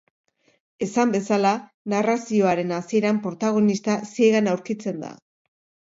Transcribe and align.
Esan 0.85 1.11
bezala, 1.15 1.51
narrazioaren 1.93 2.75
hasieran 2.79 3.19
protagonista 3.27 3.99
ziegan 4.13 4.55
aurkitzen 4.55 5.03
da. 5.07 5.17